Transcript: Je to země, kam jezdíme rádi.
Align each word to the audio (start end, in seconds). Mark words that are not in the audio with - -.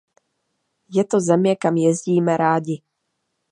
Je 0.95 1.03
to 1.03 1.19
země, 1.19 1.55
kam 1.55 1.77
jezdíme 1.77 2.37
rádi. 2.37 2.81